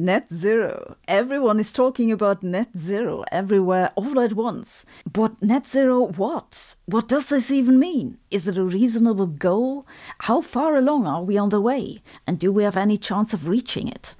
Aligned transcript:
Net 0.00 0.32
zero. 0.32 0.94
Everyone 1.08 1.58
is 1.58 1.72
talking 1.72 2.12
about 2.12 2.44
net 2.44 2.68
zero 2.76 3.24
everywhere 3.32 3.90
all 3.96 4.20
at 4.20 4.34
once. 4.34 4.86
But 5.12 5.42
net 5.42 5.66
zero 5.66 6.06
what? 6.06 6.76
What 6.86 7.08
does 7.08 7.26
this 7.26 7.50
even 7.50 7.80
mean? 7.80 8.16
Is 8.30 8.46
it 8.46 8.56
a 8.56 8.62
reasonable 8.62 9.26
goal? 9.26 9.88
How 10.20 10.40
far 10.40 10.76
along 10.76 11.08
are 11.08 11.24
we 11.24 11.36
on 11.36 11.48
the 11.48 11.60
way? 11.60 12.00
And 12.28 12.38
do 12.38 12.52
we 12.52 12.62
have 12.62 12.76
any 12.76 12.96
chance 12.96 13.34
of 13.34 13.48
reaching 13.48 13.88
it? 13.88 14.14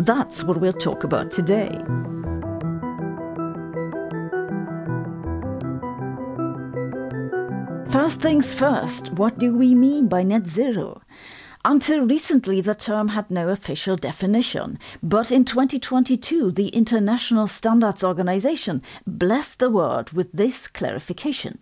That's 0.00 0.42
what 0.42 0.60
we'll 0.60 0.72
talk 0.72 1.04
about 1.04 1.30
today. 1.30 1.70
First 7.92 8.20
things 8.20 8.54
first, 8.54 9.12
what 9.12 9.38
do 9.38 9.54
we 9.54 9.76
mean 9.76 10.08
by 10.08 10.24
net 10.24 10.48
zero? 10.48 11.00
Until 11.64 12.00
recently, 12.04 12.60
the 12.60 12.74
term 12.74 13.08
had 13.08 13.30
no 13.30 13.48
official 13.48 13.94
definition, 13.94 14.80
but 15.00 15.30
in 15.30 15.44
2022, 15.44 16.50
the 16.50 16.68
International 16.68 17.46
Standards 17.46 18.02
Organization 18.02 18.82
blessed 19.06 19.60
the 19.60 19.70
word 19.70 20.10
with 20.10 20.32
this 20.32 20.66
clarification. 20.66 21.58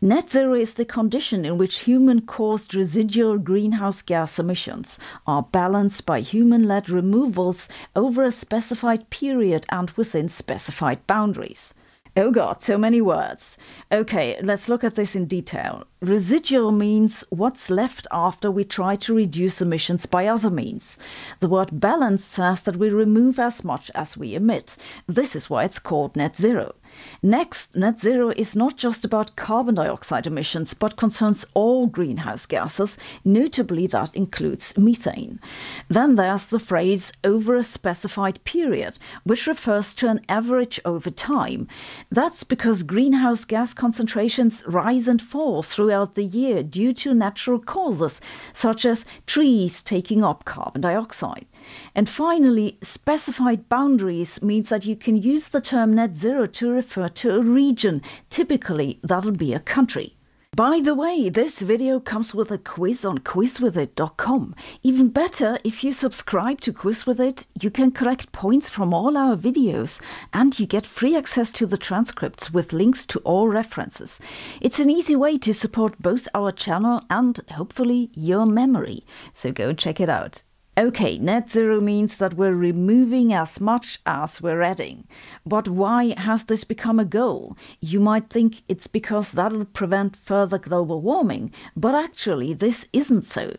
Net 0.00 0.30
zero 0.30 0.54
is 0.54 0.74
the 0.74 0.84
condition 0.84 1.44
in 1.44 1.58
which 1.58 1.80
human 1.80 2.20
caused 2.20 2.76
residual 2.76 3.38
greenhouse 3.38 4.02
gas 4.02 4.38
emissions 4.38 5.00
are 5.26 5.42
balanced 5.42 6.06
by 6.06 6.20
human 6.20 6.68
led 6.68 6.88
removals 6.88 7.68
over 7.96 8.22
a 8.22 8.30
specified 8.30 9.10
period 9.10 9.66
and 9.70 9.90
within 9.92 10.28
specified 10.28 11.04
boundaries. 11.08 11.74
Oh 12.16 12.30
god, 12.30 12.62
so 12.62 12.78
many 12.78 13.00
words. 13.00 13.58
Okay, 13.90 14.38
let's 14.40 14.68
look 14.68 14.84
at 14.84 14.94
this 14.94 15.16
in 15.16 15.26
detail. 15.26 15.84
Residual 16.00 16.70
means 16.70 17.24
what's 17.30 17.70
left 17.70 18.06
after 18.12 18.52
we 18.52 18.62
try 18.62 18.94
to 18.94 19.14
reduce 19.14 19.60
emissions 19.60 20.06
by 20.06 20.28
other 20.28 20.50
means. 20.50 20.96
The 21.40 21.48
word 21.48 21.80
balance 21.80 22.24
says 22.24 22.62
that 22.62 22.76
we 22.76 22.88
remove 22.88 23.40
as 23.40 23.64
much 23.64 23.90
as 23.96 24.16
we 24.16 24.36
emit. 24.36 24.76
This 25.08 25.34
is 25.34 25.50
why 25.50 25.64
it's 25.64 25.80
called 25.80 26.14
net 26.14 26.36
zero. 26.36 26.76
Next, 27.22 27.74
net 27.74 28.00
zero 28.00 28.30
is 28.30 28.54
not 28.54 28.76
just 28.76 29.04
about 29.04 29.36
carbon 29.36 29.76
dioxide 29.76 30.26
emissions, 30.26 30.74
but 30.74 30.96
concerns 30.96 31.46
all 31.54 31.86
greenhouse 31.86 32.46
gases, 32.46 32.98
notably 33.24 33.86
that 33.88 34.14
includes 34.14 34.76
methane. 34.76 35.40
Then 35.88 36.14
there's 36.14 36.46
the 36.46 36.58
phrase 36.58 37.12
over 37.22 37.56
a 37.56 37.62
specified 37.62 38.42
period, 38.44 38.98
which 39.24 39.46
refers 39.46 39.94
to 39.96 40.08
an 40.08 40.20
average 40.28 40.80
over 40.84 41.10
time. 41.10 41.68
That's 42.10 42.44
because 42.44 42.82
greenhouse 42.82 43.44
gas 43.44 43.74
concentrations 43.74 44.62
rise 44.66 45.08
and 45.08 45.20
fall 45.20 45.62
throughout 45.62 46.14
the 46.14 46.24
year 46.24 46.62
due 46.62 46.92
to 46.94 47.14
natural 47.14 47.58
causes, 47.58 48.20
such 48.52 48.84
as 48.84 49.04
trees 49.26 49.82
taking 49.82 50.22
up 50.22 50.44
carbon 50.44 50.82
dioxide. 50.82 51.46
And 51.94 52.08
finally, 52.08 52.78
specified 52.82 53.68
boundaries 53.68 54.42
means 54.42 54.68
that 54.68 54.84
you 54.84 54.96
can 54.96 55.16
use 55.16 55.48
the 55.48 55.60
term 55.60 55.94
net 55.94 56.16
zero 56.16 56.46
to 56.46 56.70
refer 56.70 57.08
to 57.08 57.36
a 57.36 57.40
region. 57.40 58.02
Typically, 58.30 59.00
that'll 59.02 59.32
be 59.32 59.54
a 59.54 59.60
country. 59.60 60.16
By 60.54 60.78
the 60.78 60.94
way, 60.94 61.30
this 61.30 61.58
video 61.62 61.98
comes 61.98 62.32
with 62.32 62.52
a 62.52 62.58
quiz 62.58 63.04
on 63.04 63.18
quizwithit.com. 63.18 64.54
Even 64.84 65.08
better, 65.08 65.58
if 65.64 65.82
you 65.82 65.90
subscribe 65.90 66.60
to 66.60 66.72
Quiz 66.72 67.06
With 67.06 67.18
It, 67.18 67.48
you 67.60 67.72
can 67.72 67.90
collect 67.90 68.30
points 68.30 68.70
from 68.70 68.94
all 68.94 69.18
our 69.18 69.36
videos 69.36 70.00
and 70.32 70.56
you 70.56 70.64
get 70.64 70.86
free 70.86 71.16
access 71.16 71.50
to 71.52 71.66
the 71.66 71.76
transcripts 71.76 72.52
with 72.52 72.72
links 72.72 73.04
to 73.06 73.18
all 73.24 73.48
references. 73.48 74.20
It's 74.60 74.78
an 74.78 74.90
easy 74.90 75.16
way 75.16 75.38
to 75.38 75.52
support 75.52 76.00
both 76.00 76.28
our 76.36 76.52
channel 76.52 77.02
and 77.10 77.40
hopefully 77.50 78.12
your 78.14 78.46
memory. 78.46 79.04
So 79.32 79.50
go 79.50 79.72
check 79.72 79.98
it 79.98 80.08
out. 80.08 80.44
Okay, 80.76 81.18
net 81.18 81.48
zero 81.48 81.80
means 81.80 82.16
that 82.16 82.34
we're 82.34 82.52
removing 82.56 83.32
as 83.32 83.60
much 83.60 84.00
as 84.04 84.42
we're 84.42 84.60
adding. 84.60 85.06
But 85.46 85.68
why 85.68 86.14
has 86.18 86.44
this 86.44 86.64
become 86.64 86.98
a 86.98 87.04
goal? 87.04 87.56
You 87.80 88.00
might 88.00 88.28
think 88.28 88.64
it's 88.68 88.88
because 88.88 89.30
that'll 89.30 89.66
prevent 89.66 90.16
further 90.16 90.58
global 90.58 91.00
warming, 91.00 91.52
but 91.76 91.94
actually, 91.94 92.54
this 92.54 92.88
isn't 92.92 93.22
so. 93.24 93.54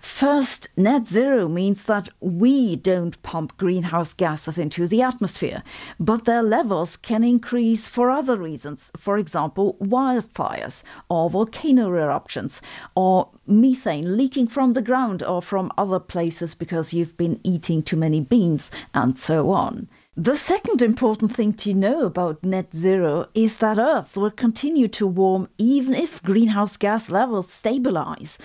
First, 0.00 0.68
net 0.76 1.06
zero 1.06 1.48
means 1.48 1.84
that 1.84 2.08
we 2.20 2.76
don't 2.76 3.20
pump 3.22 3.56
greenhouse 3.56 4.12
gases 4.14 4.56
into 4.56 4.86
the 4.86 5.02
atmosphere, 5.02 5.64
but 5.98 6.24
their 6.24 6.42
levels 6.42 6.96
can 6.96 7.24
increase 7.24 7.88
for 7.88 8.10
other 8.10 8.36
reasons, 8.36 8.92
for 8.96 9.18
example, 9.18 9.76
wildfires 9.80 10.84
or 11.08 11.28
volcano 11.30 11.88
eruptions 11.88 12.62
or 12.94 13.30
methane 13.46 14.16
leaking 14.16 14.46
from 14.46 14.74
the 14.74 14.82
ground 14.82 15.22
or 15.22 15.42
from 15.42 15.72
other 15.76 15.98
places 15.98 16.54
because 16.54 16.92
you've 16.92 17.16
been 17.16 17.40
eating 17.42 17.82
too 17.82 17.96
many 17.96 18.20
beans 18.20 18.70
and 18.94 19.18
so 19.18 19.50
on. 19.50 19.88
The 20.20 20.34
second 20.34 20.82
important 20.82 21.32
thing 21.32 21.52
to 21.58 21.72
know 21.72 22.04
about 22.04 22.42
net 22.42 22.74
zero 22.74 23.28
is 23.34 23.58
that 23.58 23.78
Earth 23.78 24.16
will 24.16 24.32
continue 24.32 24.88
to 24.88 25.06
warm 25.06 25.48
even 25.58 25.94
if 25.94 26.20
greenhouse 26.24 26.76
gas 26.76 27.08
levels 27.08 27.52
stabilize. 27.52 28.36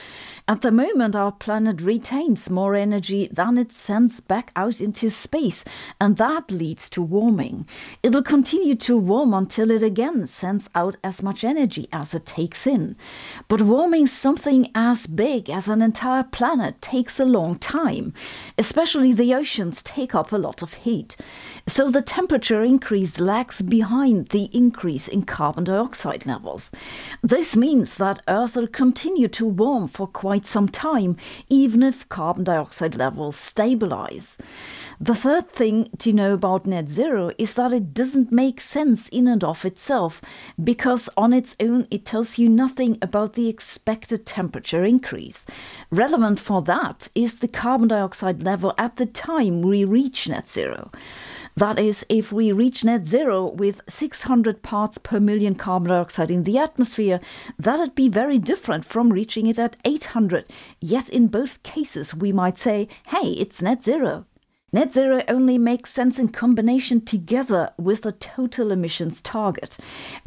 At 0.48 0.62
the 0.62 0.72
moment, 0.72 1.16
our 1.16 1.32
planet 1.32 1.82
retains 1.82 2.48
more 2.48 2.76
energy 2.76 3.28
than 3.32 3.58
it 3.58 3.72
sends 3.72 4.20
back 4.20 4.52
out 4.56 4.82
into 4.82 5.10
space, 5.10 5.66
and 6.00 6.18
that 6.18 6.52
leads 6.52 6.92
to 6.92 7.02
warming. 7.02 7.66
It'll 8.04 8.22
continue 8.22 8.76
to 8.76 8.96
warm 8.96 9.34
until 9.34 9.72
it 9.72 9.82
again 9.82 10.28
sends 10.28 10.70
out 10.76 10.98
as 11.04 11.24
much 11.24 11.44
energy 11.44 11.88
as 11.92 12.14
it 12.14 12.28
takes 12.28 12.68
in. 12.68 12.96
But 13.48 13.62
warming 13.64 14.06
something 14.06 14.70
as 14.76 15.08
big 15.08 15.50
as 15.50 15.68
an 15.68 15.82
entire 15.82 16.24
planet 16.24 16.84
takes 16.84 17.20
a 17.20 17.26
long 17.26 17.58
time. 17.58 18.14
Especially 18.60 19.12
the 19.12 19.34
oceans 19.34 19.82
take 19.82 20.14
up 20.14 20.32
a 20.32 20.38
lot 20.38 20.62
of 20.62 20.76
heat. 20.76 21.18
So 21.66 21.90
the 21.90 22.02
temperature 22.02 22.62
increase 22.62 23.22
lags 23.22 23.62
behind 23.62 24.28
the 24.28 24.50
increase 24.52 25.08
in 25.08 25.24
carbon 25.24 25.64
dioxide 25.64 26.26
levels. 26.26 26.74
This 27.22 27.56
means 27.56 27.96
that 27.96 28.22
Earth 28.28 28.58
will 28.58 28.68
continue 28.68 29.30
to 29.30 29.46
warm 29.46 29.88
for 29.88 30.06
quite 30.06 30.46
some 30.46 30.68
time, 30.68 31.16
even 31.48 31.82
if 31.82 32.10
carbon 32.10 32.44
dioxide 32.44 32.96
levels 32.96 33.38
stabilize. 33.38 34.38
The 35.00 35.16
third 35.16 35.50
thing 35.50 35.90
to 36.00 36.12
know 36.12 36.34
about 36.34 36.66
net 36.66 36.90
zero 36.90 37.32
is 37.38 37.54
that 37.54 37.72
it 37.72 37.94
doesn't 37.94 38.32
make 38.32 38.60
sense 38.60 39.08
in 39.08 39.26
and 39.28 39.44
of 39.44 39.64
itself, 39.64 40.22
because 40.62 41.10
on 41.16 41.32
its 41.32 41.56
own 41.62 41.88
it 41.90 42.04
tells 42.04 42.38
you 42.38 42.50
nothing 42.50 42.98
about 43.02 43.34
the 43.34 43.48
expected 43.48 44.26
temperature 44.26 44.84
increase. 44.84 45.46
Relevant 45.92 46.42
for 46.42 46.62
that 46.64 47.08
is 47.16 47.40
the 47.40 47.48
carbon 47.48 47.88
dioxide 47.88 48.44
level 48.44 48.74
at 48.78 48.98
the 48.98 49.06
time 49.06 49.62
we 49.62 49.86
reach 49.86 50.28
net 50.28 50.50
zero. 50.50 50.92
That 51.56 51.78
is, 51.78 52.06
if 52.10 52.32
we 52.32 52.52
reach 52.52 52.84
net 52.84 53.06
zero 53.06 53.52
with 53.52 53.82
600 53.88 54.64
parts 54.64 54.98
per 54.98 55.20
million 55.20 55.54
carbon 55.54 55.90
dioxide 55.90 56.32
in 56.32 56.44
the 56.44 56.58
atmosphere, 56.58 57.20
that'd 57.60 57.94
be 57.94 58.10
very 58.10 58.40
different 58.40 58.86
from 58.86 59.14
reaching 59.14 59.46
it 59.46 59.60
at 59.60 59.78
800. 59.86 60.50
Yet 60.80 61.10
in 61.10 61.28
both 61.28 61.62
cases, 61.62 62.16
we 62.16 62.32
might 62.32 62.58
say, 62.58 62.88
hey, 63.08 63.34
it's 63.34 63.62
net 63.62 63.84
zero. 63.84 64.26
Net 64.76 64.92
zero 64.92 65.22
only 65.28 65.60
makes 65.60 65.92
sense 65.92 66.18
in 66.18 66.30
combination 66.30 67.00
together 67.00 67.72
with 67.78 68.08
a 68.08 68.12
total 68.12 68.72
emissions 68.72 69.22
target. 69.22 69.78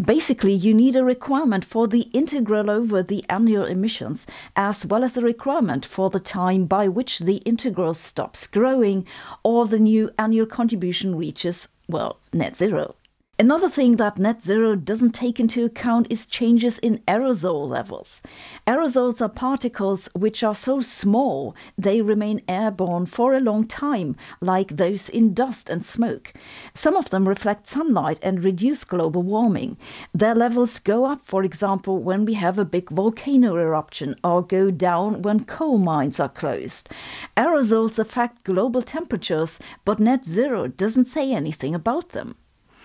Basically, 0.01 0.53
you 0.53 0.73
need 0.73 0.95
a 0.95 1.03
requirement 1.03 1.65
for 1.65 1.89
the 1.89 2.03
integral 2.13 2.71
over 2.71 3.03
the 3.03 3.25
annual 3.29 3.65
emissions, 3.65 4.25
as 4.55 4.87
well 4.87 5.03
as 5.03 5.17
a 5.17 5.21
requirement 5.21 5.85
for 5.85 6.11
the 6.11 6.21
time 6.21 6.67
by 6.67 6.87
which 6.87 7.19
the 7.19 7.39
integral 7.39 7.93
stops 7.93 8.47
growing 8.47 9.05
or 9.43 9.67
the 9.67 9.81
new 9.81 10.13
annual 10.17 10.47
contribution 10.47 11.17
reaches, 11.17 11.67
well, 11.89 12.21
net 12.33 12.57
zero. 12.57 12.95
Another 13.39 13.69
thing 13.69 13.97
that 13.97 14.17
net 14.17 14.41
zero 14.43 14.75
doesn't 14.75 15.11
take 15.11 15.39
into 15.39 15.67
account 15.67 16.07
is 16.09 16.25
changes 16.25 16.79
in 16.79 17.03
aerosol 17.07 17.69
levels. 17.69 18.23
Aerosols 18.67 19.21
are 19.21 19.29
particles 19.29 20.09
which 20.15 20.43
are 20.43 20.55
so 20.55 20.81
small 20.81 21.55
they 21.77 22.01
remain 22.01 22.41
airborne 22.49 23.05
for 23.05 23.35
a 23.35 23.41
long 23.41 23.67
time, 23.67 24.17
like 24.41 24.79
those 24.79 25.11
in 25.11 25.35
dust 25.35 25.69
and 25.69 25.85
smoke. 25.85 26.33
Some 26.73 26.97
of 26.97 27.11
them 27.11 27.29
reflect 27.29 27.69
sunlight 27.69 28.19
and 28.23 28.43
reduce 28.43 28.85
global 28.85 29.23
warming. 29.23 29.77
Their 30.15 30.35
levels 30.35 30.79
go 30.79 31.05
up, 31.05 31.23
for 31.23 31.45
example, 31.45 31.99
when 31.99 32.25
we 32.25 32.33
have 32.35 32.59
a 32.59 32.65
big 32.65 32.89
volcano 32.89 33.57
eruption, 33.57 34.17
or 34.25 34.41
go 34.41 34.71
down 34.71 35.21
when 35.21 35.45
coal 35.45 35.77
mines 35.77 36.19
are 36.19 36.31
closed. 36.31 36.89
Aerosols 37.37 37.99
affect 37.99 38.45
global 38.45 38.81
temperatures, 38.81 39.59
but 39.85 40.01
net 40.01 40.25
zero 40.25 40.69
doesn't 40.69 41.09
say 41.09 41.33
anything 41.35 41.75
about 41.75 42.13
them. 42.13 42.37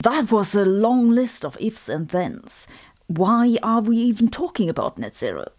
That 0.04 0.32
was 0.32 0.56
a 0.56 0.66
long 0.66 1.12
list 1.12 1.46
of 1.46 1.58
ifs 1.60 1.88
and 1.88 2.10
thens. 2.10 2.66
Why 3.06 3.58
are 3.62 3.82
we 3.82 3.98
even 3.98 4.30
talking 4.30 4.68
about 4.68 4.98
net 4.98 5.16
zero? 5.16 5.52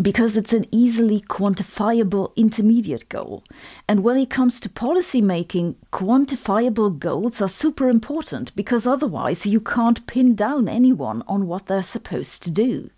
Because 0.00 0.36
it's 0.36 0.52
an 0.52 0.66
easily 0.72 1.20
quantifiable 1.20 2.34
intermediate 2.34 3.08
goal. 3.08 3.44
And 3.86 4.02
when 4.02 4.16
it 4.16 4.30
comes 4.30 4.58
to 4.60 4.68
policy 4.68 5.22
making, 5.22 5.76
quantifiable 5.92 6.98
goals 6.98 7.40
are 7.40 7.48
super 7.48 7.88
important 7.88 8.56
because 8.56 8.84
otherwise 8.84 9.46
you 9.46 9.60
can't 9.60 10.04
pin 10.08 10.34
down 10.34 10.68
anyone 10.68 11.22
on 11.28 11.46
what 11.46 11.66
they're 11.66 11.82
supposed 11.82 12.42
to 12.42 12.50
do. 12.50 12.90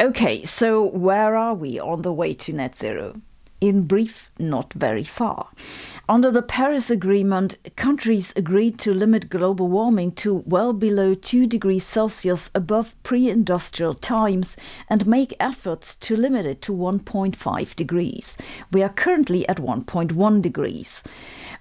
Okay, 0.00 0.42
so 0.42 0.84
where 0.84 1.36
are 1.36 1.54
we 1.54 1.78
on 1.78 2.02
the 2.02 2.12
way 2.12 2.34
to 2.34 2.52
net 2.52 2.74
zero? 2.74 3.20
In 3.60 3.82
brief, 3.82 4.32
not 4.38 4.72
very 4.72 5.04
far. 5.04 5.48
Under 6.10 6.30
the 6.30 6.40
Paris 6.40 6.88
Agreement, 6.88 7.58
countries 7.76 8.32
agreed 8.34 8.78
to 8.78 8.94
limit 8.94 9.28
global 9.28 9.68
warming 9.68 10.12
to 10.12 10.42
well 10.46 10.72
below 10.72 11.12
2 11.12 11.46
degrees 11.46 11.84
Celsius 11.84 12.48
above 12.54 12.94
pre 13.02 13.28
industrial 13.28 13.92
times 13.92 14.56
and 14.88 15.06
make 15.06 15.36
efforts 15.38 15.94
to 15.96 16.16
limit 16.16 16.46
it 16.46 16.62
to 16.62 16.72
1.5 16.72 17.76
degrees. 17.76 18.38
We 18.72 18.82
are 18.82 18.88
currently 18.88 19.46
at 19.50 19.58
1.1 19.58 20.40
degrees. 20.40 21.04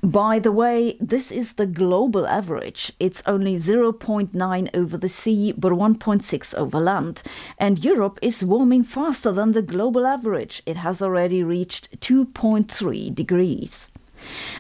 By 0.02 0.40
the 0.40 0.54
way, 0.54 0.96
this 1.02 1.30
is 1.30 1.56
the 1.56 1.66
global 1.66 2.26
average. 2.26 2.94
It's 3.02 3.22
only 3.26 3.58
0.9 3.58 4.70
over 4.74 4.98
the 4.98 5.10
sea, 5.10 5.52
but 5.58 5.74
1.6 5.74 6.56
over 6.56 6.80
land. 6.80 7.22
And 7.58 7.84
Europe 7.84 8.18
is 8.22 8.46
warming 8.46 8.86
faster 8.86 9.34
than 9.34 9.52
the 9.52 9.62
global 9.62 10.08
average. 10.08 10.64
It 10.66 10.78
has 10.78 11.02
already 11.02 11.44
reached 11.44 12.00
2.3 12.00 13.14
degrees. 13.14 13.90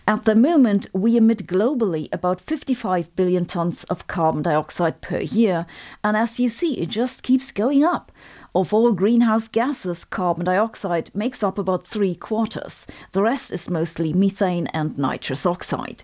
At 0.07 0.25
the 0.25 0.35
moment, 0.35 0.87
we 0.93 1.17
emit 1.17 1.47
globally 1.47 2.09
about 2.11 2.41
55 2.41 3.15
billion 3.15 3.45
tons 3.45 3.83
of 3.85 4.07
carbon 4.07 4.43
dioxide 4.43 5.01
per 5.01 5.19
year, 5.19 5.65
and 6.03 6.15
as 6.15 6.39
you 6.39 6.49
see, 6.49 6.79
it 6.79 6.89
just 6.89 7.23
keeps 7.23 7.51
going 7.51 7.83
up. 7.83 8.11
Of 8.55 8.73
all 8.73 8.91
greenhouse 8.91 9.47
gases, 9.47 10.03
carbon 10.05 10.45
dioxide 10.45 11.11
makes 11.13 11.43
up 11.43 11.57
about 11.57 11.85
three 11.85 12.15
quarters. 12.15 12.87
The 13.11 13.21
rest 13.21 13.51
is 13.51 13.69
mostly 13.69 14.13
methane 14.13 14.67
and 14.67 14.97
nitrous 14.97 15.45
oxide. 15.45 16.03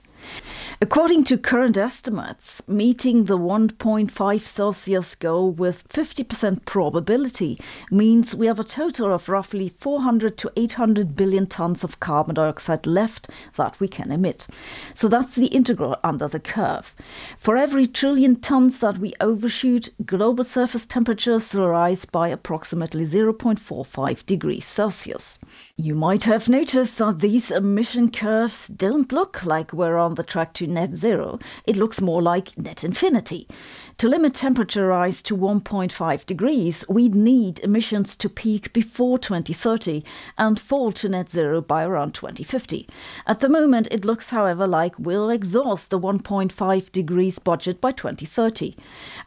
According 0.81 1.23
to 1.25 1.37
current 1.37 1.77
estimates, 1.77 2.61
meeting 2.67 3.25
the 3.25 3.37
1.5 3.37 4.41
Celsius 4.41 5.15
goal 5.15 5.51
with 5.51 5.87
50% 5.87 6.65
probability 6.65 7.57
means 7.89 8.35
we 8.35 8.47
have 8.47 8.59
a 8.59 8.65
total 8.65 9.13
of 9.13 9.29
roughly 9.29 9.69
400 9.69 10.37
to 10.39 10.51
800 10.57 11.15
billion 11.15 11.47
tons 11.47 11.83
of 11.85 11.99
carbon 11.99 12.35
dioxide 12.35 12.85
left 12.85 13.29
that 13.55 13.79
we 13.79 13.87
can 13.87 14.11
emit. 14.11 14.47
So 14.93 15.07
that's 15.07 15.35
the 15.35 15.47
integral 15.47 15.95
under 16.03 16.27
the 16.27 16.39
curve. 16.39 16.95
For 17.37 17.55
every 17.55 17.87
trillion 17.87 18.41
tons 18.41 18.79
that 18.79 18.97
we 18.97 19.13
overshoot, 19.21 19.89
global 20.05 20.43
surface 20.43 20.85
temperatures 20.85 21.53
will 21.53 21.69
rise 21.69 22.03
by 22.03 22.27
approximately 22.27 23.05
0.45 23.05 24.25
degrees 24.25 24.65
Celsius. 24.65 25.39
You 25.77 25.95
might 25.95 26.23
have 26.23 26.49
noticed 26.49 26.97
that 26.97 27.19
these 27.19 27.51
emission 27.51 28.11
curves 28.11 28.67
don't 28.67 29.11
look 29.11 29.45
like 29.45 29.71
we're 29.71 29.97
the 30.15 30.24
track 30.24 30.54
to 30.56 30.68
net 30.68 30.94
zero. 30.94 31.39
It 31.65 31.75
looks 31.75 32.01
more 32.01 32.21
like 32.21 32.57
net 32.57 32.83
infinity. 32.83 33.48
To 33.97 34.09
limit 34.09 34.33
temperature 34.33 34.87
rise 34.87 35.21
to 35.21 35.37
1.5 35.37 36.25
degrees, 36.25 36.83
we'd 36.89 37.13
need 37.13 37.59
emissions 37.59 38.15
to 38.17 38.27
peak 38.27 38.73
before 38.73 39.19
2030 39.19 40.03
and 40.37 40.59
fall 40.59 40.91
to 40.93 41.07
net 41.07 41.29
zero 41.29 41.61
by 41.61 41.85
around 41.85 42.13
2050. 42.13 42.89
At 43.27 43.39
the 43.39 43.47
moment, 43.47 43.87
it 43.91 44.03
looks, 44.03 44.31
however, 44.31 44.65
like 44.65 44.97
we'll 44.97 45.29
exhaust 45.29 45.89
the 45.89 45.99
1.5 45.99 46.91
degrees 46.91 47.37
budget 47.37 47.79
by 47.79 47.91
2030. 47.91 48.75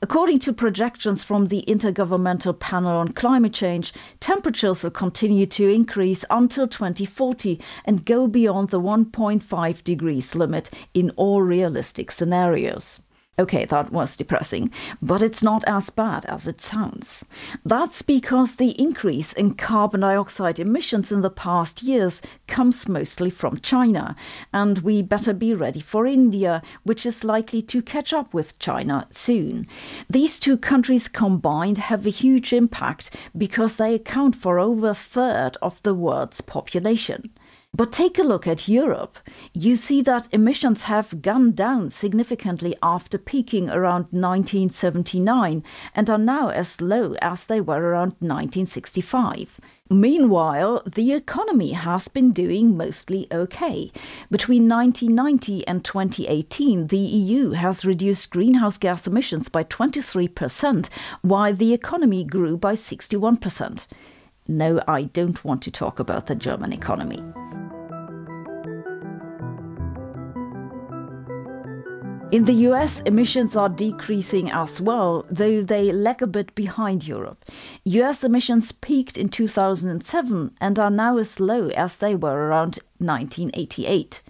According 0.02 0.40
to 0.40 0.52
projections 0.52 1.22
from 1.22 1.46
the 1.46 1.64
Intergovernmental 1.68 2.58
Panel 2.58 2.96
on 2.96 3.12
Climate 3.12 3.54
Change, 3.54 3.94
temperatures 4.18 4.82
will 4.82 4.90
continue 4.90 5.46
to 5.46 5.70
increase 5.70 6.24
until 6.28 6.66
2040 6.66 7.60
and 7.84 8.04
go 8.04 8.26
beyond 8.26 8.70
the 8.70 8.80
1.5 8.80 9.84
degrees 9.84 10.34
limit 10.34 10.70
in 10.92 11.10
all 11.10 11.40
realistic 11.40 12.10
scenarios. 12.10 13.00
Okay, 13.38 13.66
that 13.66 13.92
was 13.92 14.16
depressing, 14.16 14.70
but 15.02 15.20
it's 15.20 15.42
not 15.42 15.62
as 15.66 15.90
bad 15.90 16.24
as 16.24 16.46
it 16.46 16.62
sounds. 16.62 17.22
That's 17.66 18.00
because 18.00 18.56
the 18.56 18.70
increase 18.80 19.34
in 19.34 19.54
carbon 19.54 20.00
dioxide 20.00 20.58
emissions 20.58 21.12
in 21.12 21.20
the 21.20 21.28
past 21.28 21.82
years 21.82 22.22
comes 22.46 22.88
mostly 22.88 23.28
from 23.28 23.58
China, 23.58 24.16
and 24.54 24.78
we 24.78 25.02
better 25.02 25.34
be 25.34 25.52
ready 25.52 25.80
for 25.80 26.06
India, 26.06 26.62
which 26.84 27.04
is 27.04 27.24
likely 27.24 27.60
to 27.60 27.82
catch 27.82 28.14
up 28.14 28.32
with 28.32 28.58
China 28.58 29.06
soon. 29.10 29.66
These 30.08 30.40
two 30.40 30.56
countries 30.56 31.06
combined 31.06 31.76
have 31.76 32.06
a 32.06 32.10
huge 32.10 32.54
impact 32.54 33.14
because 33.36 33.76
they 33.76 33.94
account 33.94 34.34
for 34.34 34.58
over 34.58 34.88
a 34.88 34.94
third 34.94 35.58
of 35.60 35.82
the 35.82 35.94
world's 35.94 36.40
population. 36.40 37.30
But 37.76 37.92
take 37.92 38.18
a 38.18 38.22
look 38.22 38.46
at 38.46 38.68
Europe. 38.68 39.18
You 39.52 39.76
see 39.76 40.00
that 40.00 40.32
emissions 40.32 40.84
have 40.84 41.20
gone 41.20 41.52
down 41.52 41.90
significantly 41.90 42.74
after 42.82 43.18
peaking 43.18 43.68
around 43.68 44.06
1979 44.12 45.62
and 45.94 46.08
are 46.08 46.16
now 46.16 46.48
as 46.48 46.80
low 46.80 47.16
as 47.20 47.44
they 47.44 47.60
were 47.60 47.82
around 47.82 48.14
1965. 48.20 49.60
Meanwhile, 49.90 50.84
the 50.86 51.12
economy 51.12 51.72
has 51.72 52.08
been 52.08 52.32
doing 52.32 52.78
mostly 52.78 53.26
okay. 53.30 53.92
Between 54.30 54.66
1990 54.66 55.68
and 55.68 55.84
2018, 55.84 56.86
the 56.86 56.96
EU 56.96 57.50
has 57.50 57.84
reduced 57.84 58.30
greenhouse 58.30 58.78
gas 58.78 59.06
emissions 59.06 59.50
by 59.50 59.64
23%, 59.64 60.88
while 61.20 61.54
the 61.54 61.74
economy 61.74 62.24
grew 62.24 62.56
by 62.56 62.72
61%. 62.72 63.86
No, 64.48 64.80
I 64.88 65.02
don't 65.02 65.44
want 65.44 65.60
to 65.64 65.70
talk 65.70 65.98
about 65.98 66.26
the 66.26 66.34
German 66.34 66.72
economy. 66.72 67.22
In 72.36 72.44
the 72.44 72.66
US, 72.68 73.00
emissions 73.06 73.56
are 73.56 73.70
decreasing 73.70 74.50
as 74.50 74.78
well, 74.78 75.24
though 75.30 75.62
they 75.62 75.90
lag 75.90 76.20
a 76.20 76.26
bit 76.26 76.54
behind 76.54 77.08
Europe. 77.08 77.46
US 77.84 78.22
emissions 78.22 78.72
peaked 78.72 79.16
in 79.16 79.30
2007 79.30 80.54
and 80.60 80.78
are 80.78 80.90
now 80.90 81.16
as 81.16 81.40
low 81.40 81.68
as 81.68 81.96
they 81.96 82.14
were 82.14 82.48
around 82.48 82.78
1988. 82.98 84.22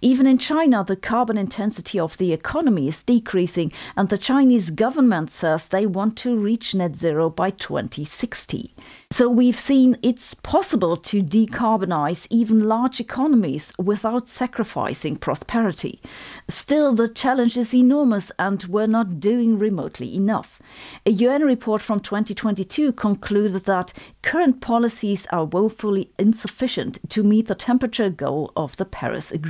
Even 0.00 0.26
in 0.26 0.38
China, 0.38 0.84
the 0.84 0.96
carbon 0.96 1.38
intensity 1.38 1.98
of 1.98 2.16
the 2.18 2.32
economy 2.32 2.88
is 2.88 3.02
decreasing, 3.02 3.72
and 3.96 4.08
the 4.08 4.18
Chinese 4.18 4.70
government 4.70 5.30
says 5.30 5.68
they 5.68 5.86
want 5.86 6.16
to 6.18 6.36
reach 6.36 6.74
net 6.74 6.96
zero 6.96 7.30
by 7.30 7.50
2060. 7.50 8.74
So 9.10 9.28
we've 9.28 9.58
seen 9.58 9.96
it's 10.02 10.34
possible 10.34 10.96
to 10.96 11.22
decarbonize 11.22 12.26
even 12.30 12.68
large 12.68 13.00
economies 13.00 13.72
without 13.78 14.28
sacrificing 14.28 15.16
prosperity. 15.16 16.00
Still, 16.48 16.94
the 16.94 17.08
challenge 17.08 17.56
is 17.56 17.74
enormous, 17.74 18.32
and 18.38 18.64
we're 18.64 18.86
not 18.86 19.20
doing 19.20 19.58
remotely 19.58 20.14
enough. 20.14 20.60
A 21.06 21.10
UN 21.10 21.42
report 21.42 21.80
from 21.80 22.00
2022 22.00 22.92
concluded 22.92 23.64
that 23.64 23.92
current 24.22 24.60
policies 24.60 25.26
are 25.30 25.44
woefully 25.44 26.10
insufficient 26.18 26.98
to 27.10 27.22
meet 27.22 27.46
the 27.46 27.54
temperature 27.54 28.10
goal 28.10 28.52
of 28.56 28.76
the 28.76 28.84
Paris 28.84 29.30
Agreement. 29.30 29.43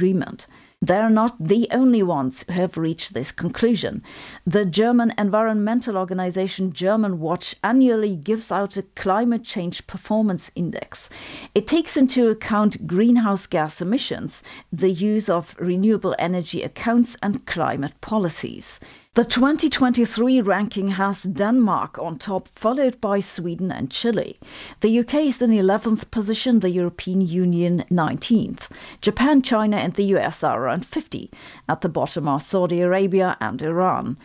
They're 0.83 1.09
not 1.09 1.37
the 1.41 1.67
only 1.71 2.03
ones 2.03 2.45
who 2.47 2.53
have 2.53 2.77
reached 2.77 3.15
this 3.15 3.33
conclusion. 3.33 4.03
The 4.47 4.67
German 4.67 5.15
environmental 5.17 5.97
organization 5.97 6.73
Germanwatch 6.73 7.55
annually 7.65 8.17
gives 8.17 8.53
out 8.53 8.77
a 8.77 8.83
climate 8.95 9.45
change 9.45 9.87
performance 9.87 10.51
index. 10.55 11.09
It 11.55 11.67
takes 11.67 11.97
into 11.97 12.29
account 12.29 12.87
greenhouse 12.87 13.47
gas 13.47 13.81
emissions, 13.81 14.43
the 14.71 14.91
use 14.91 15.31
of 15.31 15.57
renewable 15.59 16.15
energy 16.19 16.63
accounts, 16.63 17.17
and 17.23 17.47
climate 17.47 17.99
policies. 18.03 18.79
The 19.15 19.25
2023 19.25 20.41
ranking 20.41 20.89
has 20.89 21.23
Denmark 21.23 22.01
on 22.01 22.19
top, 22.19 22.49
followed 22.49 23.01
by 23.01 23.21
Sweden 23.21 23.71
and 23.71 23.89
Chile. 23.89 24.41
The 24.81 24.99
UK 24.99 25.15
is 25.27 25.41
in 25.41 25.53
11th 25.53 26.11
position, 26.11 26.59
the 26.59 26.69
European 26.71 27.21
Union 27.21 27.85
19th. 27.93 28.69
Japan, 29.01 29.41
China, 29.41 29.77
and 29.77 29.95
the 29.95 30.17
US 30.17 30.43
are 30.43 30.61
around 30.61 30.85
50. 30.85 31.31
At 31.69 31.83
the 31.83 31.89
bottom 31.89 32.27
are 32.27 32.41
Saudi 32.41 32.81
Arabia 32.81 33.37
and 33.41 33.63
Iran. 33.63 34.17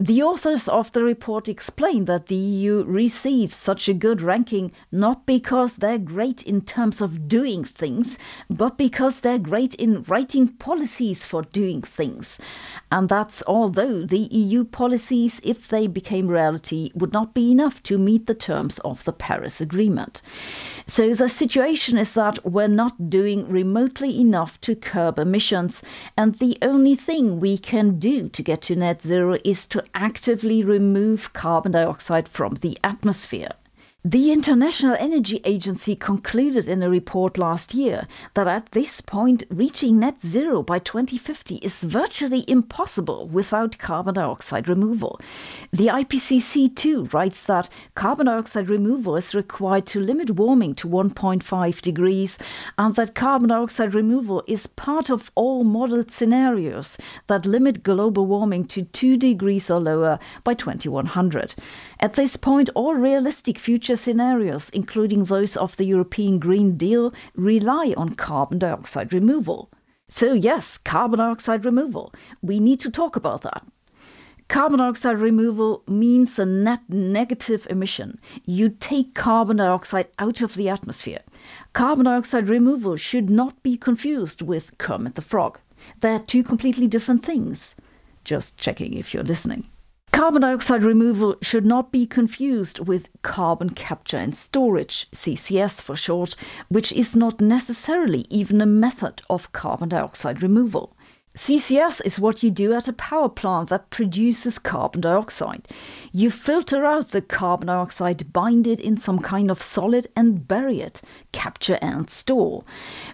The 0.00 0.22
authors 0.22 0.68
of 0.68 0.92
the 0.92 1.02
report 1.02 1.48
explain 1.48 2.04
that 2.04 2.28
the 2.28 2.36
EU 2.36 2.84
receives 2.84 3.56
such 3.56 3.88
a 3.88 3.94
good 3.94 4.22
ranking 4.22 4.70
not 4.92 5.26
because 5.26 5.74
they're 5.74 5.98
great 5.98 6.40
in 6.44 6.60
terms 6.60 7.00
of 7.00 7.26
doing 7.26 7.64
things, 7.64 8.16
but 8.48 8.78
because 8.78 9.18
they're 9.18 9.40
great 9.40 9.74
in 9.74 10.04
writing 10.04 10.50
policies 10.50 11.26
for 11.26 11.42
doing 11.42 11.82
things. 11.82 12.38
And 12.92 13.08
that's 13.08 13.42
although 13.48 14.06
the 14.06 14.28
EU 14.30 14.62
policies, 14.62 15.40
if 15.42 15.66
they 15.66 15.88
became 15.88 16.28
reality, 16.28 16.92
would 16.94 17.12
not 17.12 17.34
be 17.34 17.50
enough 17.50 17.82
to 17.82 17.98
meet 17.98 18.28
the 18.28 18.36
terms 18.36 18.78
of 18.80 19.02
the 19.02 19.12
Paris 19.12 19.60
Agreement. 19.60 20.22
So 20.86 21.12
the 21.12 21.28
situation 21.28 21.98
is 21.98 22.14
that 22.14 22.38
we're 22.46 22.68
not 22.68 23.10
doing 23.10 23.48
remotely 23.48 24.20
enough 24.20 24.60
to 24.62 24.76
curb 24.76 25.18
emissions, 25.18 25.82
and 26.16 26.36
the 26.36 26.56
only 26.62 26.94
thing 26.94 27.40
we 27.40 27.58
can 27.58 27.98
do 27.98 28.28
to 28.28 28.42
get 28.44 28.62
to 28.62 28.76
net 28.76 29.02
zero 29.02 29.38
is 29.44 29.66
to 29.66 29.84
actively 29.94 30.62
remove 30.62 31.32
carbon 31.32 31.72
dioxide 31.72 32.28
from 32.28 32.54
the 32.54 32.78
atmosphere. 32.82 33.52
The 34.04 34.30
International 34.30 34.94
Energy 34.96 35.40
Agency 35.44 35.96
concluded 35.96 36.68
in 36.68 36.84
a 36.84 36.88
report 36.88 37.36
last 37.36 37.74
year 37.74 38.06
that 38.34 38.46
at 38.46 38.70
this 38.70 39.00
point, 39.00 39.42
reaching 39.50 39.98
net 39.98 40.20
zero 40.20 40.62
by 40.62 40.78
2050 40.78 41.56
is 41.56 41.80
virtually 41.80 42.44
impossible 42.46 43.26
without 43.26 43.76
carbon 43.78 44.14
dioxide 44.14 44.68
removal. 44.68 45.20
The 45.72 45.88
IPCC 45.88 46.76
too 46.76 47.08
writes 47.12 47.44
that 47.46 47.68
carbon 47.96 48.26
dioxide 48.26 48.70
removal 48.70 49.16
is 49.16 49.34
required 49.34 49.86
to 49.86 49.98
limit 49.98 50.30
warming 50.30 50.76
to 50.76 50.86
1.5 50.86 51.82
degrees 51.82 52.38
and 52.78 52.94
that 52.94 53.16
carbon 53.16 53.48
dioxide 53.48 53.96
removal 53.96 54.44
is 54.46 54.68
part 54.68 55.10
of 55.10 55.32
all 55.34 55.64
modeled 55.64 56.12
scenarios 56.12 56.98
that 57.26 57.46
limit 57.46 57.82
global 57.82 58.26
warming 58.26 58.64
to 58.66 58.84
2 58.84 59.16
degrees 59.16 59.68
or 59.68 59.80
lower 59.80 60.20
by 60.44 60.54
2100. 60.54 61.56
At 62.00 62.12
this 62.12 62.36
point, 62.36 62.70
all 62.74 62.94
realistic 62.94 63.58
future 63.58 63.96
scenarios, 63.96 64.70
including 64.70 65.24
those 65.24 65.56
of 65.56 65.76
the 65.76 65.84
European 65.84 66.38
Green 66.38 66.76
Deal, 66.76 67.12
rely 67.34 67.92
on 67.96 68.14
carbon 68.14 68.60
dioxide 68.60 69.12
removal. 69.12 69.70
So, 70.08 70.32
yes, 70.32 70.78
carbon 70.78 71.18
dioxide 71.18 71.64
removal. 71.64 72.14
We 72.40 72.60
need 72.60 72.78
to 72.80 72.90
talk 72.90 73.16
about 73.16 73.42
that. 73.42 73.66
Carbon 74.46 74.78
dioxide 74.78 75.18
removal 75.18 75.82
means 75.88 76.38
a 76.38 76.46
net 76.46 76.80
negative 76.88 77.66
emission. 77.68 78.20
You 78.46 78.70
take 78.70 79.14
carbon 79.14 79.56
dioxide 79.56 80.06
out 80.20 80.40
of 80.40 80.54
the 80.54 80.68
atmosphere. 80.68 81.20
Carbon 81.72 82.04
dioxide 82.04 82.48
removal 82.48 82.96
should 82.96 83.28
not 83.28 83.62
be 83.62 83.76
confused 83.76 84.40
with 84.40 84.78
Kermit 84.78 85.16
the 85.16 85.22
Frog. 85.22 85.58
They're 86.00 86.20
two 86.20 86.44
completely 86.44 86.86
different 86.86 87.24
things. 87.24 87.74
Just 88.24 88.56
checking 88.56 88.94
if 88.94 89.12
you're 89.12 89.24
listening. 89.24 89.68
Carbon 90.18 90.42
dioxide 90.42 90.82
removal 90.82 91.36
should 91.42 91.64
not 91.64 91.92
be 91.92 92.04
confused 92.04 92.80
with 92.88 93.08
carbon 93.22 93.70
capture 93.70 94.16
and 94.16 94.34
storage, 94.34 95.08
CCS 95.12 95.80
for 95.80 95.94
short, 95.94 96.34
which 96.68 96.90
is 96.90 97.14
not 97.14 97.40
necessarily 97.40 98.24
even 98.28 98.60
a 98.60 98.66
method 98.66 99.22
of 99.30 99.52
carbon 99.52 99.90
dioxide 99.90 100.42
removal. 100.42 100.96
CCS 101.36 102.04
is 102.04 102.18
what 102.18 102.42
you 102.42 102.50
do 102.50 102.72
at 102.72 102.88
a 102.88 102.92
power 102.92 103.28
plant 103.28 103.68
that 103.68 103.90
produces 103.90 104.58
carbon 104.58 105.02
dioxide. 105.02 105.68
You 106.10 106.30
filter 106.30 106.84
out 106.84 107.10
the 107.10 107.22
carbon 107.22 107.68
dioxide, 107.68 108.32
bind 108.32 108.66
it 108.66 108.80
in 108.80 108.96
some 108.96 109.20
kind 109.20 109.50
of 109.50 109.62
solid, 109.62 110.08
and 110.16 110.48
bury 110.48 110.80
it, 110.80 111.00
capture 111.32 111.78
and 111.80 112.10
store. 112.10 112.64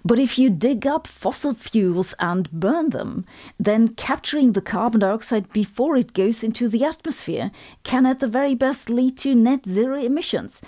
But 0.05 0.19
if 0.19 0.39
you 0.39 0.49
dig 0.49 0.87
up 0.87 1.07
fossil 1.07 1.55
fuels 1.55 2.15
and 2.19 2.51
burn 2.51 2.91
them, 2.91 3.27
then 3.59 3.89
capturing 3.89 4.53
the 4.53 4.63
carbon 4.63 5.01
dioxide 5.01 5.53
before 5.53 5.97
it 5.97 6.15
goes 6.15 6.43
into 6.43 6.69
the 6.69 6.85
atmosphere 6.85 7.51
can 7.83 8.07
at 8.07 8.21
the 8.21 8.29
very 8.29 8.55
best 8.55 8.89
lead 8.89 9.19
to 9.19 9.35
net 9.35 9.67
zero 9.67 10.01
emissions. 10.01 10.63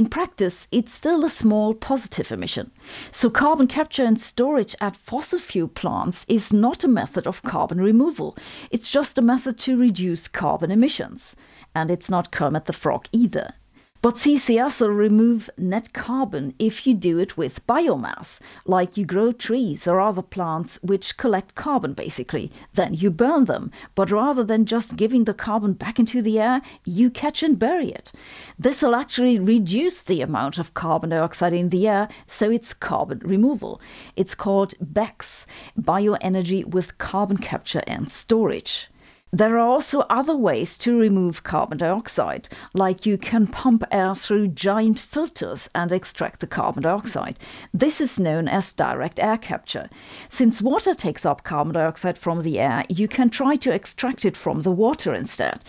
In 0.00 0.08
practice, 0.08 0.66
it's 0.72 0.94
still 0.94 1.26
a 1.26 1.28
small 1.28 1.74
positive 1.74 2.32
emission. 2.32 2.70
So, 3.10 3.28
carbon 3.28 3.66
capture 3.66 4.02
and 4.02 4.18
storage 4.18 4.74
at 4.80 4.96
fossil 4.96 5.38
fuel 5.38 5.68
plants 5.68 6.24
is 6.26 6.54
not 6.54 6.82
a 6.82 6.88
method 6.88 7.26
of 7.26 7.42
carbon 7.42 7.82
removal, 7.82 8.34
it's 8.70 8.88
just 8.88 9.18
a 9.18 9.20
method 9.20 9.58
to 9.58 9.76
reduce 9.76 10.26
carbon 10.26 10.70
emissions. 10.70 11.36
And 11.74 11.90
it's 11.90 12.08
not 12.08 12.30
Kermit 12.30 12.64
the 12.64 12.72
Frog 12.72 13.08
either. 13.12 13.52
But 14.02 14.14
CCS 14.14 14.80
will 14.80 14.92
remove 14.92 15.50
net 15.58 15.92
carbon 15.92 16.54
if 16.58 16.86
you 16.86 16.94
do 16.94 17.18
it 17.18 17.36
with 17.36 17.66
biomass, 17.66 18.40
like 18.64 18.96
you 18.96 19.04
grow 19.04 19.30
trees 19.30 19.86
or 19.86 20.00
other 20.00 20.22
plants 20.22 20.78
which 20.82 21.18
collect 21.18 21.54
carbon 21.54 21.92
basically. 21.92 22.50
Then 22.72 22.94
you 22.94 23.10
burn 23.10 23.44
them, 23.44 23.70
but 23.94 24.10
rather 24.10 24.42
than 24.42 24.64
just 24.64 24.96
giving 24.96 25.24
the 25.24 25.34
carbon 25.34 25.74
back 25.74 25.98
into 25.98 26.22
the 26.22 26.40
air, 26.40 26.62
you 26.86 27.10
catch 27.10 27.42
and 27.42 27.58
bury 27.58 27.90
it. 27.90 28.10
This 28.58 28.80
will 28.80 28.94
actually 28.94 29.38
reduce 29.38 30.00
the 30.00 30.22
amount 30.22 30.56
of 30.56 30.72
carbon 30.72 31.10
dioxide 31.10 31.52
in 31.52 31.68
the 31.68 31.86
air, 31.86 32.08
so 32.26 32.50
it's 32.50 32.72
carbon 32.72 33.18
removal. 33.18 33.82
It's 34.16 34.34
called 34.34 34.72
BECCS, 34.82 35.44
bioenergy 35.78 36.64
with 36.64 36.96
carbon 36.96 37.36
capture 37.36 37.82
and 37.86 38.10
storage. 38.10 38.88
There 39.32 39.54
are 39.54 39.58
also 39.60 40.00
other 40.10 40.36
ways 40.36 40.76
to 40.78 40.98
remove 40.98 41.44
carbon 41.44 41.78
dioxide, 41.78 42.48
like 42.74 43.06
you 43.06 43.16
can 43.16 43.46
pump 43.46 43.84
air 43.92 44.16
through 44.16 44.48
giant 44.48 44.98
filters 44.98 45.68
and 45.72 45.92
extract 45.92 46.40
the 46.40 46.48
carbon 46.48 46.82
dioxide. 46.82 47.38
This 47.72 48.00
is 48.00 48.18
known 48.18 48.48
as 48.48 48.72
direct 48.72 49.20
air 49.20 49.38
capture. 49.38 49.88
Since 50.28 50.60
water 50.60 50.94
takes 50.94 51.24
up 51.24 51.44
carbon 51.44 51.74
dioxide 51.74 52.18
from 52.18 52.42
the 52.42 52.58
air, 52.58 52.84
you 52.88 53.06
can 53.06 53.30
try 53.30 53.54
to 53.54 53.72
extract 53.72 54.24
it 54.24 54.36
from 54.36 54.62
the 54.62 54.72
water 54.72 55.14
instead. 55.14 55.62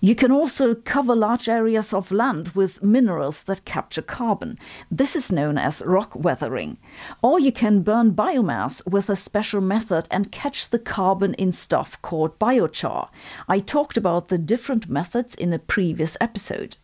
You 0.00 0.14
can 0.14 0.30
also 0.30 0.76
cover 0.76 1.16
large 1.16 1.48
areas 1.48 1.92
of 1.92 2.12
land 2.12 2.50
with 2.50 2.84
minerals 2.84 3.42
that 3.44 3.64
capture 3.64 4.02
carbon. 4.02 4.60
This 4.92 5.16
is 5.16 5.32
known 5.32 5.58
as 5.58 5.82
rock 5.84 6.14
weathering. 6.14 6.78
Or 7.20 7.40
you 7.40 7.50
can 7.50 7.82
burn 7.82 8.12
biomass 8.12 8.86
with 8.86 9.10
a 9.10 9.16
special 9.16 9.60
method 9.60 10.06
and 10.08 10.30
catch 10.30 10.70
the 10.70 10.78
carbon 10.78 11.34
in 11.34 11.50
stuff 11.50 12.00
called 12.00 12.38
biochar. 12.38 13.07
I 13.48 13.58
talked 13.58 13.96
about 13.96 14.28
the 14.28 14.38
different 14.38 14.88
methods 14.88 15.34
in 15.34 15.52
a 15.52 15.58
previous 15.58 16.16
episode. 16.20 16.76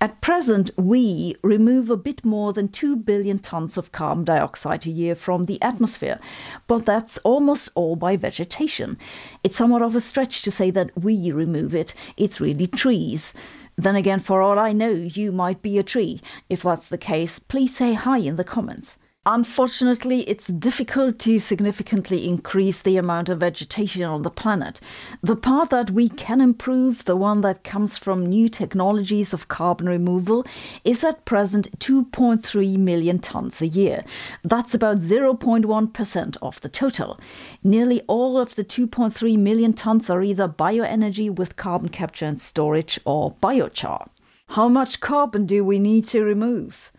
At 0.00 0.20
present, 0.20 0.70
we 0.76 1.36
remove 1.42 1.88
a 1.88 1.96
bit 1.96 2.24
more 2.24 2.52
than 2.52 2.68
2 2.68 2.96
billion 2.96 3.38
tons 3.38 3.76
of 3.76 3.92
carbon 3.92 4.24
dioxide 4.24 4.86
a 4.86 4.90
year 4.90 5.14
from 5.14 5.46
the 5.46 5.62
atmosphere, 5.62 6.18
but 6.66 6.84
that's 6.84 7.18
almost 7.18 7.68
all 7.74 7.96
by 7.96 8.16
vegetation. 8.16 8.98
It's 9.42 9.56
somewhat 9.56 9.82
of 9.82 9.94
a 9.94 10.00
stretch 10.00 10.42
to 10.42 10.50
say 10.50 10.70
that 10.72 10.96
we 11.00 11.30
remove 11.30 11.74
it, 11.74 11.94
it's 12.16 12.40
really 12.40 12.66
trees. 12.66 13.32
Then 13.76 13.96
again, 13.96 14.20
for 14.20 14.40
all 14.42 14.58
I 14.58 14.72
know, 14.72 14.90
you 14.90 15.32
might 15.32 15.62
be 15.62 15.78
a 15.78 15.82
tree. 15.82 16.20
If 16.48 16.62
that's 16.62 16.88
the 16.88 16.98
case, 16.98 17.38
please 17.38 17.76
say 17.76 17.94
hi 17.94 18.18
in 18.18 18.36
the 18.36 18.44
comments. 18.44 18.98
Unfortunately, 19.26 20.20
it's 20.28 20.48
difficult 20.48 21.18
to 21.20 21.38
significantly 21.38 22.28
increase 22.28 22.82
the 22.82 22.98
amount 22.98 23.30
of 23.30 23.40
vegetation 23.40 24.02
on 24.02 24.20
the 24.20 24.28
planet. 24.28 24.80
The 25.22 25.34
part 25.34 25.70
that 25.70 25.90
we 25.90 26.10
can 26.10 26.42
improve, 26.42 27.06
the 27.06 27.16
one 27.16 27.40
that 27.40 27.64
comes 27.64 27.96
from 27.96 28.26
new 28.26 28.50
technologies 28.50 29.32
of 29.32 29.48
carbon 29.48 29.88
removal, 29.88 30.44
is 30.84 31.02
at 31.02 31.24
present 31.24 31.78
2.3 31.78 32.76
million 32.76 33.18
tons 33.18 33.62
a 33.62 33.66
year. 33.66 34.04
That's 34.42 34.74
about 34.74 34.98
0.1% 34.98 36.36
of 36.42 36.60
the 36.60 36.68
total. 36.68 37.18
Nearly 37.62 38.02
all 38.06 38.38
of 38.38 38.56
the 38.56 38.64
2.3 38.64 39.38
million 39.38 39.72
tons 39.72 40.10
are 40.10 40.22
either 40.22 40.48
bioenergy 40.50 41.34
with 41.34 41.56
carbon 41.56 41.88
capture 41.88 42.26
and 42.26 42.38
storage 42.38 43.00
or 43.06 43.32
biochar. 43.42 44.06
How 44.48 44.68
much 44.68 45.00
carbon 45.00 45.46
do 45.46 45.64
we 45.64 45.78
need 45.78 46.04
to 46.08 46.22
remove? 46.22 46.92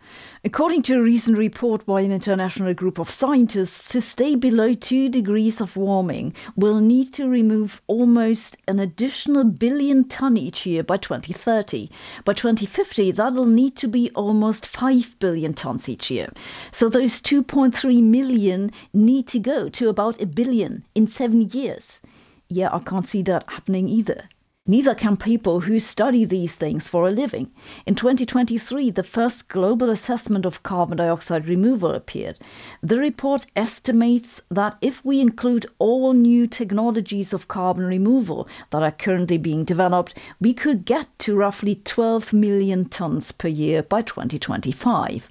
According 0.44 0.82
to 0.82 0.98
a 0.98 1.02
recent 1.02 1.36
report 1.36 1.84
by 1.86 2.02
an 2.02 2.12
international 2.12 2.72
group 2.72 2.98
of 2.98 3.10
scientists, 3.10 3.88
to 3.88 4.00
stay 4.00 4.36
below 4.36 4.74
2 4.74 5.08
degrees 5.08 5.60
of 5.60 5.76
warming, 5.76 6.34
we'll 6.54 6.80
need 6.80 7.12
to 7.14 7.28
remove 7.28 7.82
almost 7.88 8.56
an 8.68 8.78
additional 8.78 9.44
billion 9.44 10.04
ton 10.04 10.36
each 10.36 10.64
year 10.64 10.82
by 10.82 10.98
2030. 10.98 11.90
By 12.24 12.32
2050, 12.32 13.10
that'll 13.12 13.46
need 13.46 13.76
to 13.76 13.88
be 13.88 14.10
almost 14.14 14.66
5 14.66 15.18
billion 15.18 15.52
tons 15.54 15.88
each 15.88 16.10
year. 16.10 16.30
So 16.70 16.88
those 16.88 17.20
2.3 17.20 18.02
million 18.02 18.70
need 18.92 19.26
to 19.28 19.40
go 19.40 19.68
to 19.70 19.88
about 19.88 20.20
a 20.20 20.26
billion 20.26 20.84
in 20.94 21.06
seven 21.06 21.40
years. 21.50 22.00
Yeah, 22.48 22.68
I 22.72 22.78
can't 22.78 23.08
see 23.08 23.22
that 23.22 23.50
happening 23.50 23.88
either. 23.88 24.28
Neither 24.68 24.96
can 24.96 25.16
people 25.16 25.60
who 25.60 25.78
study 25.78 26.24
these 26.24 26.56
things 26.56 26.88
for 26.88 27.06
a 27.06 27.12
living. 27.12 27.52
In 27.86 27.94
2023, 27.94 28.90
the 28.90 29.04
first 29.04 29.48
global 29.48 29.90
assessment 29.90 30.44
of 30.44 30.64
carbon 30.64 30.96
dioxide 30.96 31.48
removal 31.48 31.92
appeared. 31.92 32.38
The 32.82 32.98
report 32.98 33.46
estimates 33.54 34.40
that 34.50 34.76
if 34.80 35.04
we 35.04 35.20
include 35.20 35.66
all 35.78 36.14
new 36.14 36.48
technologies 36.48 37.32
of 37.32 37.46
carbon 37.46 37.86
removal 37.86 38.48
that 38.70 38.82
are 38.82 38.90
currently 38.90 39.38
being 39.38 39.64
developed, 39.64 40.14
we 40.40 40.52
could 40.52 40.84
get 40.84 41.06
to 41.20 41.36
roughly 41.36 41.76
12 41.76 42.32
million 42.32 42.86
tons 42.86 43.30
per 43.30 43.48
year 43.48 43.84
by 43.84 44.02
2025. 44.02 45.28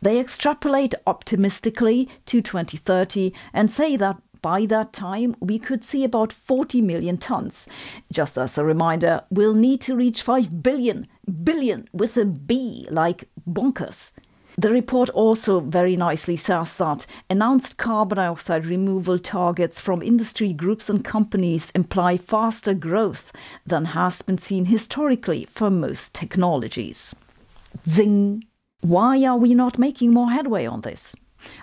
They 0.00 0.18
extrapolate 0.18 0.94
optimistically 1.06 2.08
to 2.26 2.40
2030 2.40 3.34
and 3.52 3.70
say 3.70 3.96
that 3.96 4.16
by 4.42 4.66
that 4.66 4.92
time, 4.92 5.36
we 5.40 5.58
could 5.58 5.84
see 5.84 6.04
about 6.04 6.32
40 6.32 6.82
million 6.82 7.18
tons. 7.18 7.66
Just 8.12 8.36
as 8.38 8.58
a 8.58 8.64
reminder, 8.64 9.22
we'll 9.30 9.54
need 9.54 9.80
to 9.82 9.96
reach 9.96 10.22
5 10.22 10.62
billion, 10.62 11.06
billion 11.44 11.88
with 11.92 12.16
a 12.16 12.24
B, 12.24 12.86
like 12.90 13.28
bonkers. 13.48 14.12
The 14.58 14.70
report 14.70 15.08
also 15.10 15.60
very 15.60 15.94
nicely 15.94 16.34
says 16.34 16.74
that 16.78 17.06
announced 17.30 17.78
carbon 17.78 18.16
dioxide 18.16 18.66
removal 18.66 19.16
targets 19.16 19.80
from 19.80 20.02
industry 20.02 20.52
groups 20.52 20.90
and 20.90 21.04
companies 21.04 21.70
imply 21.76 22.16
faster 22.16 22.74
growth 22.74 23.30
than 23.64 23.84
has 23.84 24.20
been 24.20 24.38
seen 24.38 24.64
historically 24.64 25.44
for 25.44 25.70
most 25.70 26.12
technologies. 26.12 27.14
Zing! 27.88 28.42
Why 28.80 29.24
are 29.24 29.36
we 29.36 29.54
not 29.54 29.78
making 29.78 30.12
more 30.12 30.30
headway 30.30 30.66
on 30.66 30.80
this? 30.80 31.14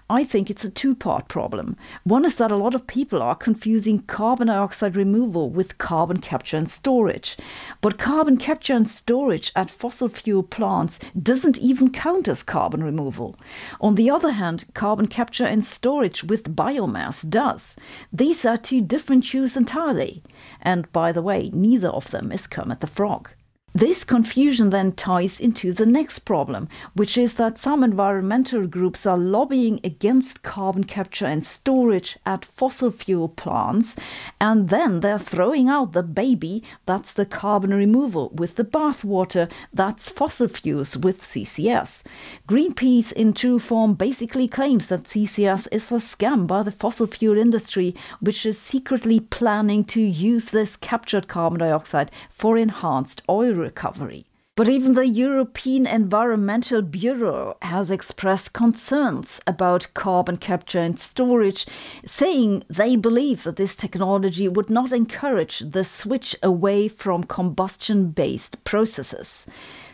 I 0.10 0.24
think 0.24 0.50
it's 0.50 0.64
a 0.64 0.70
two 0.70 0.96
part 0.96 1.28
problem. 1.28 1.78
One 2.04 2.26
is 2.26 2.36
that 2.38 2.52
a 2.52 2.56
lot 2.56 2.76
of 2.76 2.88
people 2.88 3.22
are 3.22 3.36
confusing 3.36 4.04
carbon 4.04 4.48
dioxide 4.48 4.96
removal 4.96 5.50
with 5.50 5.78
carbon 5.78 6.20
capture 6.20 6.58
and 6.58 6.70
storage. 6.70 7.38
But 7.82 7.98
carbon 7.98 8.38
capture 8.38 8.74
and 8.74 8.90
storage 8.90 9.52
at 9.56 9.72
fossil 9.72 10.08
fuel 10.08 10.44
plants 10.44 11.00
doesn't 11.22 11.58
even 11.58 11.92
count 11.92 12.28
as 12.28 12.44
carbon 12.44 12.84
removal. 12.84 13.36
On 13.82 13.96
the 13.96 14.10
other 14.10 14.32
hand, 14.32 14.66
carbon 14.74 15.08
capture 15.08 15.46
and 15.46 15.64
storage 15.64 16.24
with 16.24 16.56
biomass 16.56 17.30
does. 17.30 17.76
These 18.14 18.46
are 18.46 18.58
two 18.58 18.82
different 18.82 19.26
shoes 19.26 19.58
entirely. 19.58 20.24
And 20.62 20.92
by 20.92 21.12
the 21.12 21.22
way, 21.22 21.50
neither 21.54 21.90
of 21.90 22.12
them 22.12 22.32
is 22.32 22.48
Kermit 22.48 22.80
the 22.80 22.88
Frog. 22.88 23.30
This 23.76 24.06
confusion 24.06 24.70
then 24.70 24.94
ties 24.94 25.38
into 25.38 25.74
the 25.74 25.86
next 25.86 26.20
problem, 26.20 26.70
which 26.94 27.18
is 27.18 27.34
that 27.34 27.58
some 27.58 27.84
environmental 27.84 28.68
groups 28.68 29.06
are 29.06 29.18
lobbying 29.18 29.82
against 29.84 30.44
carbon 30.44 30.86
capture 30.86 31.26
and 31.26 31.44
storage 31.44 32.18
at 32.26 32.46
fossil 32.46 32.90
fuel 32.90 33.28
plants, 33.28 33.98
and 34.40 34.70
then 34.70 35.02
they're 35.02 35.20
throwing 35.20 35.68
out 35.68 35.92
the 35.92 36.04
baby, 36.04 36.64
that's 36.86 37.12
the 37.12 37.26
carbon 37.26 37.74
removal, 37.74 38.30
with 38.30 38.56
the 38.56 38.64
bathwater, 38.64 39.52
that's 39.74 40.10
fossil 40.10 40.48
fuels 40.48 40.96
with 40.96 41.22
CCS. 41.22 42.04
Greenpeace, 42.48 43.12
in 43.12 43.34
true 43.34 43.60
form, 43.60 43.94
basically 43.94 44.48
claims 44.48 44.88
that 44.88 45.04
CCS 45.04 45.68
is 45.74 45.92
a 45.92 45.96
scam 45.96 46.48
by 46.48 46.64
the 46.64 46.72
fossil 46.72 47.08
fuel 47.08 47.38
industry, 47.38 47.94
which 48.22 48.46
is 48.46 48.58
secretly 48.58 49.20
planning 49.20 49.84
to 49.84 50.00
use 50.00 50.52
this 50.52 50.78
captured 50.78 51.28
carbon 51.28 51.60
dioxide 51.60 52.10
for 52.30 52.58
enhanced 52.58 53.22
oil 53.30 53.65
recovery. 53.66 54.26
But 54.56 54.70
even 54.70 54.94
the 54.94 55.06
European 55.06 55.86
Environmental 55.86 56.82
Bureau 56.82 57.58
has 57.62 57.92
expressed 57.92 58.54
concerns 58.54 59.42
about 59.46 59.94
carbon 59.94 60.38
capture 60.38 60.80
and 60.80 60.98
storage, 60.98 61.66
saying 62.06 62.64
they 62.70 62.96
believe 62.96 63.44
that 63.44 63.58
this 63.58 63.76
technology 63.76 64.48
would 64.48 64.70
not 64.70 64.94
encourage 64.94 65.60
the 65.60 65.84
switch 65.84 66.38
away 66.42 66.88
from 66.88 67.26
combustion 67.26 68.12
based 68.12 68.64
processes. 68.64 69.46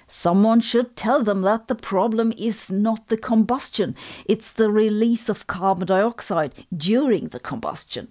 Someone 0.08 0.60
should 0.60 0.96
tell 0.96 1.24
them 1.24 1.42
that 1.42 1.68
the 1.68 1.82
problem 1.94 2.32
is 2.38 2.70
not 2.70 3.08
the 3.08 3.18
combustion, 3.18 3.96
it's 4.26 4.54
the 4.54 4.70
release 4.70 5.28
of 5.28 5.48
carbon 5.48 5.88
dioxide 5.88 6.54
during 6.76 7.30
the 7.30 7.40
combustion. 7.40 8.10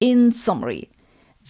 In 0.00 0.32
summary, 0.32 0.88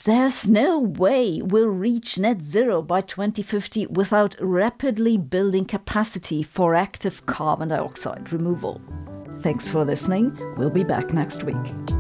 there's 0.05 0.49
no 0.49 0.79
way 0.79 1.41
we'll 1.43 1.69
reach 1.69 2.19
net 2.19 2.41
zero 2.41 2.81
by 2.81 3.01
2050 3.01 3.87
without 3.89 4.35
rapidly 4.41 5.19
building 5.19 5.65
capacity 5.65 6.43
for 6.43 6.75
active 6.75 7.27
carbon 7.27 7.69
dioxide 7.69 8.33
removal. 8.33 8.81
Thanks 9.41 9.69
for 9.69 9.85
listening. 9.85 10.37
We'll 10.57 10.71
be 10.71 10.85
back 10.85 11.13
next 11.13 11.45
week. 11.45 12.00